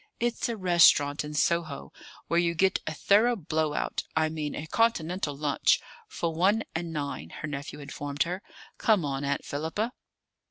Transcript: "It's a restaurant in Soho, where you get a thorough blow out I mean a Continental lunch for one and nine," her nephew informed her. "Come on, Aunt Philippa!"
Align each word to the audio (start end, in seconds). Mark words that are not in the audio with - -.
"It's 0.19 0.49
a 0.49 0.57
restaurant 0.57 1.23
in 1.23 1.35
Soho, 1.35 1.93
where 2.27 2.39
you 2.39 2.55
get 2.55 2.79
a 2.87 2.93
thorough 2.95 3.35
blow 3.35 3.75
out 3.75 4.01
I 4.15 4.29
mean 4.29 4.55
a 4.55 4.65
Continental 4.65 5.37
lunch 5.37 5.79
for 6.07 6.33
one 6.33 6.63
and 6.73 6.91
nine," 6.91 7.29
her 7.29 7.47
nephew 7.47 7.79
informed 7.79 8.23
her. 8.23 8.41
"Come 8.79 9.05
on, 9.05 9.23
Aunt 9.23 9.45
Philippa!" 9.45 9.93